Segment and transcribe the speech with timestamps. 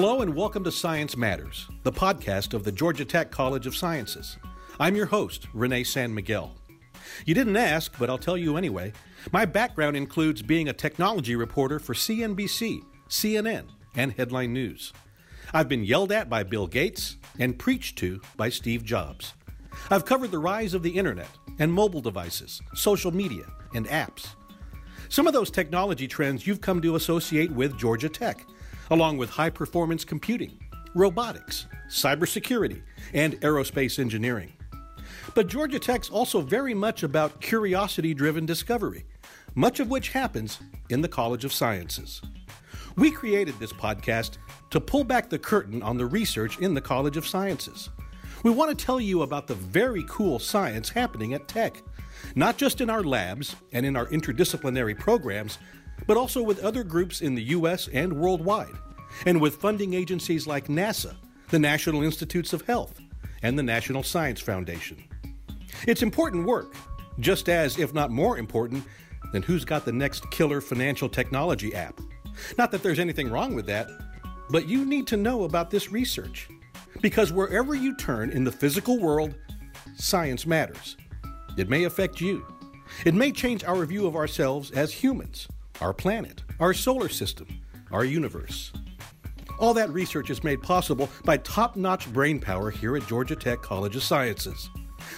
[0.00, 4.38] Hello and welcome to Science Matters, the podcast of the Georgia Tech College of Sciences.
[4.78, 6.54] I'm your host, Renay San Miguel.
[7.26, 8.92] You didn't ask, but I'll tell you anyway.
[9.32, 13.64] My background includes being a technology reporter for CNBC, CNN,
[13.96, 14.92] and Headline News.
[15.52, 19.34] I've been yelled at by Bill Gates and preached to by Steve Jobs.
[19.90, 24.36] I've covered the rise of the internet and mobile devices, social media, and apps.
[25.08, 28.46] Some of those technology trends you've come to associate with Georgia Tech,
[28.90, 30.58] along with high performance computing,
[30.94, 32.82] robotics, cybersecurity,
[33.14, 34.52] and aerospace engineering.
[35.34, 39.04] But Georgia Tech's also very much about curiosity driven discovery,
[39.54, 40.58] much of which happens
[40.90, 42.22] in the College of Sciences.
[42.96, 44.38] We created this podcast
[44.70, 47.90] to pull back the curtain on the research in the College of Sciences.
[48.42, 51.82] We want to tell you about the very cool science happening at Tech,
[52.34, 55.58] not just in our labs and in our interdisciplinary programs,
[56.08, 57.86] but also with other groups in the U.S.
[57.92, 58.74] and worldwide,
[59.26, 61.14] and with funding agencies like NASA,
[61.50, 62.98] the National Institutes of Health,
[63.42, 65.04] and the National Science Foundation.
[65.86, 66.74] It's important work,
[67.20, 68.84] just as, if not more important,
[69.32, 72.00] than who's got the next killer financial technology app.
[72.56, 73.88] Not that there's anything wrong with that,
[74.48, 76.48] but you need to know about this research.
[77.02, 79.34] Because wherever you turn in the physical world,
[79.96, 80.96] science matters.
[81.58, 82.46] It may affect you.
[83.04, 85.48] It may change our view of ourselves as humans,
[85.80, 87.46] our planet, our solar system,
[87.90, 88.72] our universe.
[89.58, 93.60] All that research is made possible by top notch brain power here at Georgia Tech
[93.60, 94.70] College of Sciences.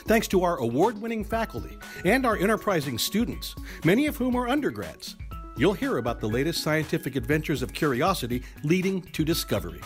[0.06, 5.16] Thanks to our award winning faculty and our enterprising students, many of whom are undergrads,
[5.56, 9.80] you'll hear about the latest scientific adventures of curiosity leading to discovery.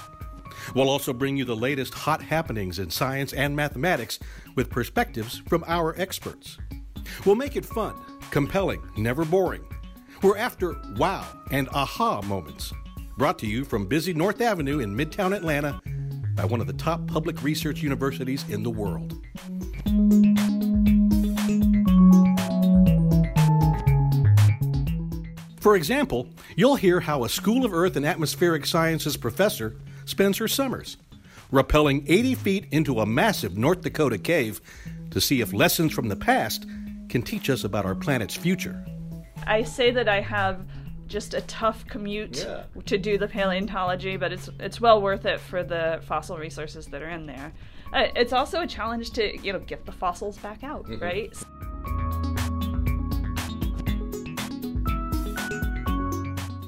[0.74, 4.18] We'll also bring you the latest hot happenings in science and mathematics
[4.54, 6.58] with perspectives from our experts.
[7.26, 7.94] We'll make it fun,
[8.30, 9.64] compelling, never boring.
[10.22, 12.72] We're after wow and aha moments.
[13.18, 15.80] Brought to you from busy North Avenue in Midtown Atlanta
[16.34, 19.12] by one of the top public research universities in the world.
[25.60, 30.48] For example, you'll hear how a School of Earth and Atmospheric Sciences professor spends her
[30.48, 30.96] summers,
[31.52, 34.60] rappelling 80 feet into a massive North Dakota cave
[35.10, 36.66] to see if lessons from the past
[37.08, 38.84] can teach us about our planet's future.
[39.46, 40.60] I say that I have
[41.06, 42.64] just a tough commute Yeah.
[42.86, 47.02] to do the paleontology, but it's it's well worth it for the fossil resources that
[47.02, 47.52] are in there.
[47.92, 51.32] Uh, it's also a challenge to you know get the fossils back out, right?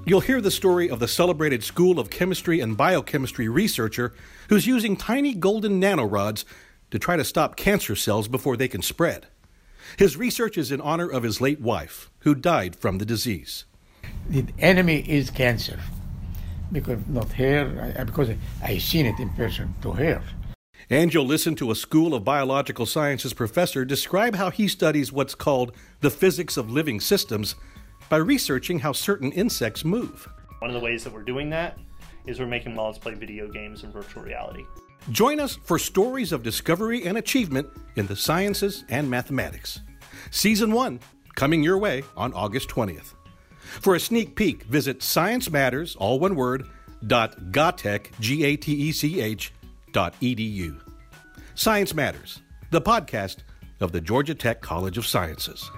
[0.09, 4.15] You'll hear the story of the celebrated School of Chemistry and Biochemistry researcher
[4.49, 6.45] who's using tiny golden nanorods
[6.93, 9.27] to try to stop cancer cells before they can spread.
[9.99, 13.65] His research is in honor of his late wife, who died from the disease.
[14.29, 15.79] the enemy is cancer
[16.73, 18.31] because not hair I- because
[18.63, 20.23] I seen it in person to hair.
[20.91, 25.35] And you'll listen to a School of Biological Sciences professor describe how he studies what's
[25.35, 27.55] called the physics of living systems
[28.09, 30.29] by researching how certain insects move.
[30.61, 31.79] One of the ways that we're doing that
[32.27, 34.65] is we're making models play video games in virtual reality.
[35.11, 39.81] Join us for stories of discovery and achievement in the sciences and mathematics.
[40.31, 40.99] Season 1
[41.37, 43.13] coming your way on August 20th.
[43.61, 46.67] For a sneak peek, visit Science Matters, all one word,
[47.07, 49.53] dot gatech, G-A-T-E-C-H,
[49.93, 50.81] dot edu.
[51.55, 52.41] Science Matters,
[52.71, 53.39] the podcast
[53.81, 55.71] of the Georgia Tech College of Sciences.